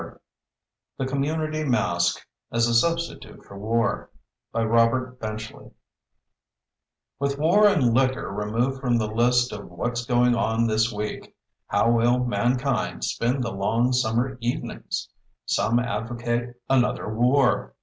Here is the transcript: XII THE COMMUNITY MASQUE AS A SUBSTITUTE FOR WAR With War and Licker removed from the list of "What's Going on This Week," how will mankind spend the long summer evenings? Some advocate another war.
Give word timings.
XII 0.01 0.17
THE 0.97 1.05
COMMUNITY 1.05 1.63
MASQUE 1.65 2.23
AS 2.51 2.67
A 2.67 2.73
SUBSTITUTE 2.73 3.45
FOR 3.45 3.55
WAR 3.59 4.09
With 4.51 4.67
War 7.37 7.67
and 7.67 7.93
Licker 7.93 8.31
removed 8.31 8.81
from 8.81 8.97
the 8.97 9.05
list 9.05 9.51
of 9.53 9.69
"What's 9.69 10.03
Going 10.07 10.33
on 10.33 10.65
This 10.65 10.91
Week," 10.91 11.35
how 11.67 11.91
will 11.91 12.17
mankind 12.17 13.03
spend 13.03 13.43
the 13.43 13.53
long 13.53 13.93
summer 13.93 14.37
evenings? 14.41 15.07
Some 15.45 15.77
advocate 15.77 16.59
another 16.67 17.13
war. 17.13 17.75